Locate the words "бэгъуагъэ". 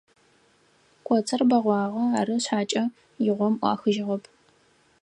1.49-2.03